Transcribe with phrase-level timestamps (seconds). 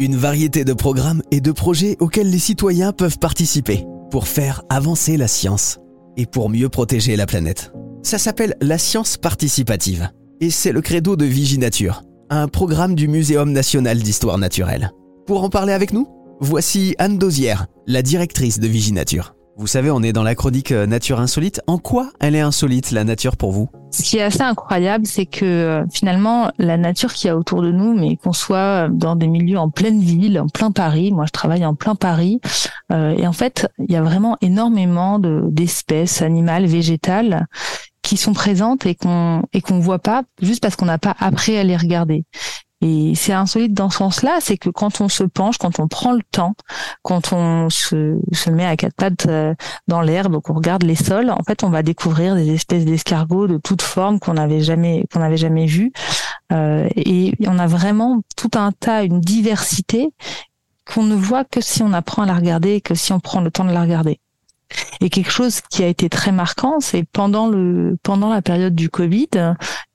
[0.00, 5.16] Une variété de programmes et de projets auxquels les citoyens peuvent participer pour faire avancer
[5.16, 5.80] la science
[6.16, 7.72] et pour mieux protéger la planète.
[8.04, 10.08] Ça s'appelle la science participative
[10.40, 14.92] et c'est le credo de Viginature, un programme du Muséum national d'histoire naturelle.
[15.26, 16.06] Pour en parler avec nous,
[16.38, 19.34] voici Anne Dosière, la directrice de Viginature.
[19.56, 21.60] Vous savez, on est dans la chronique euh, Nature Insolite.
[21.66, 23.68] En quoi elle est insolite, la nature, pour vous?
[23.90, 27.62] Ce qui est assez incroyable, c'est que euh, finalement, la nature qu'il y a autour
[27.62, 31.10] de nous, mais qu'on soit euh, dans des milieux en pleine ville, en plein Paris,
[31.12, 32.40] moi je travaille en plein Paris,
[32.90, 37.46] et en fait, il y a vraiment énormément d'espèces animales, végétales,
[38.08, 41.58] qui sont présentes et qu'on et qu'on voit pas juste parce qu'on n'a pas appris
[41.58, 42.24] à les regarder.
[42.80, 46.12] Et c'est insolite dans ce sens-là, c'est que quand on se penche, quand on prend
[46.12, 46.54] le temps,
[47.02, 49.54] quand on se, met à quatre pattes euh,
[49.88, 53.58] dans l'herbe, qu'on regarde les sols, en fait, on va découvrir des espèces d'escargots de
[53.58, 55.92] toutes formes qu'on n'avait jamais qu'on n'avait jamais vues.
[56.52, 60.12] Euh, et on a vraiment tout un tas, une diversité
[60.86, 63.50] qu'on ne voit que si on apprend à la regarder, que si on prend le
[63.50, 64.20] temps de la regarder.
[65.00, 68.88] Et quelque chose qui a été très marquant, c'est pendant le pendant la période du
[68.88, 69.28] Covid,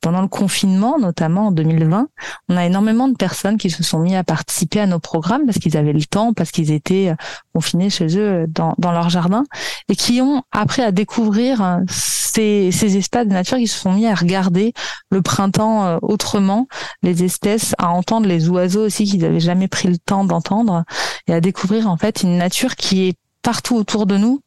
[0.00, 2.08] pendant le confinement, notamment en 2020,
[2.48, 5.58] on a énormément de personnes qui se sont mis à participer à nos programmes parce
[5.58, 7.14] qu'ils avaient le temps, parce qu'ils étaient euh,
[7.54, 9.44] confinés chez eux dans, dans leur jardin
[9.88, 13.92] et qui ont appris à découvrir euh, ces, ces espaces de nature, qui se sont
[13.92, 14.72] mis à regarder
[15.10, 16.66] le printemps euh, autrement,
[17.02, 20.84] les espèces, à entendre les oiseaux aussi qu'ils n'avaient jamais pris le temps d'entendre
[21.26, 24.40] et à découvrir en fait une nature qui est partout autour de nous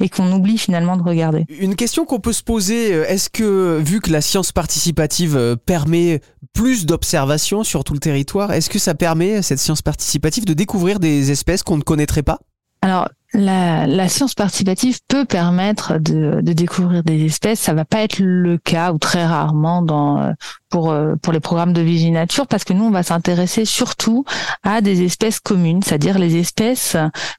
[0.00, 1.44] et qu'on oublie finalement de regarder.
[1.48, 5.56] Une question qu'on peut se poser, euh, est-ce que vu que la science participative euh,
[5.56, 6.20] permet
[6.52, 11.00] plus d'observations sur tout le territoire, est-ce que ça permet, cette science participative, de découvrir
[11.00, 12.38] des espèces qu'on ne connaîtrait pas?
[12.82, 17.60] Alors, la, science participative peut permettre de, découvrir des espèces.
[17.60, 20.32] Ça va pas être le cas ou très rarement dans euh,
[20.70, 24.24] pour euh, pour les programmes de viginature parce que nous on va s'intéresser surtout
[24.62, 26.96] à des espèces communes, c'est-à-dire les espèces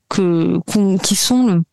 [0.09, 0.59] que
[0.99, 1.63] qui sont le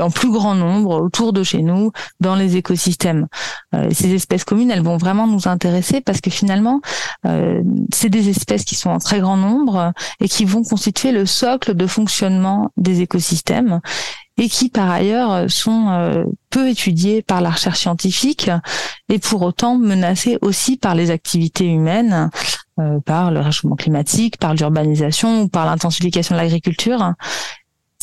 [0.00, 3.26] en plus grand nombre autour de chez nous dans les écosystèmes.
[3.74, 6.80] Euh, ces espèces communes, elles vont vraiment nous intéresser parce que finalement,
[7.26, 7.62] euh,
[7.92, 11.74] c'est des espèces qui sont en très grand nombre et qui vont constituer le socle
[11.74, 13.80] de fonctionnement des écosystèmes
[14.38, 18.50] et qui par ailleurs sont euh, peu étudiées par la recherche scientifique
[19.08, 22.30] et pour autant menacées aussi par les activités humaines,
[23.06, 27.14] par le réchauffement climatique, par l'urbanisation ou par l'intensification de l'agriculture.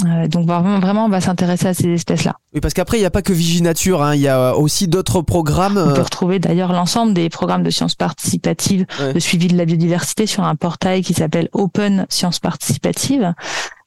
[0.06, 2.36] Euh, donc vraiment, vraiment, on va s'intéresser à ces espèces-là.
[2.54, 5.22] Oui, parce qu'après, il n'y a pas que Viginature, hein, il y a aussi d'autres
[5.22, 5.78] programmes.
[5.78, 9.66] On peut euh, retrouver d'ailleurs l'ensemble des programmes de sciences participatives de suivi de la
[9.66, 13.34] biodiversité sur un portail qui s'appelle Open Sciences Participatives.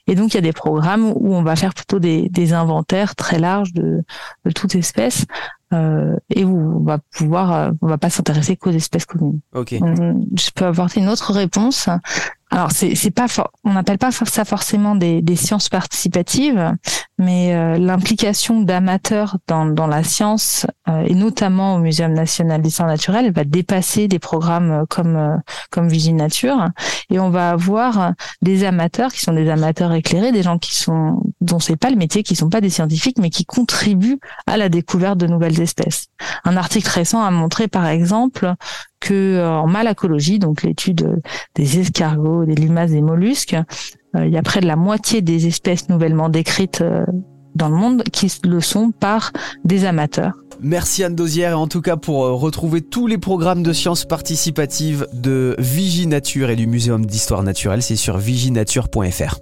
[0.06, 3.16] Et donc, il y a des programmes où on va faire plutôt des, des inventaires
[3.16, 4.04] très larges de,
[4.44, 5.24] de toute espèce
[5.72, 9.40] euh, et où on va pouvoir, euh, on va pas s'intéresser qu'aux espèces communes.
[9.52, 9.72] Ok.
[9.72, 11.88] Je peux apporter une autre réponse.
[12.50, 13.26] Alors c'est pas
[13.64, 16.72] on n'appelle pas ça forcément des sciences participatives,
[17.18, 22.88] mais euh, l'implication d'amateurs dans dans la science euh, et notamment au Muséum national d'histoire
[22.88, 25.40] naturelle va dépasser des programmes euh, comme
[25.70, 26.68] comme Viginature
[27.10, 28.12] et on va avoir
[28.42, 31.96] des amateurs qui sont des amateurs éclairés, des gens qui sont dont c'est pas le
[31.96, 36.08] métier, qui sont pas des scientifiques, mais qui contribuent à la découverte de nouvelles espèces.
[36.44, 38.54] Un article récent a montré par exemple
[39.00, 41.20] que euh, en malacologie, donc l'étude
[41.54, 43.62] des escargots, des limaces, des mollusques, euh,
[44.14, 47.04] il y a près de la moitié des espèces nouvellement décrites euh,
[47.54, 49.32] dans le monde qui le sont par
[49.64, 50.34] des amateurs.
[50.60, 55.54] Merci Anne Dosière en tout cas pour retrouver tous les programmes de sciences participatives de
[55.58, 59.38] Viginature et du Muséum d'histoire naturelle, c'est sur viginature.fr.